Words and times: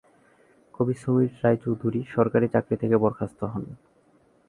কবি 0.73 0.93
সমীর 0.93 1.31
রায়চৌধুরী 1.43 2.01
সরকারি 2.15 2.47
চাকরি 2.53 2.75
থেকে 2.77 2.95
বরখাস্ত 2.97 3.39
হন। 3.43 3.63